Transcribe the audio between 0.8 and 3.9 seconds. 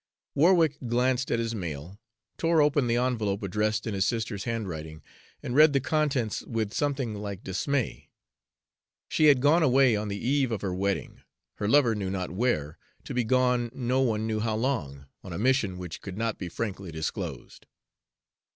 glanced at his mail, tore open the envelope addressed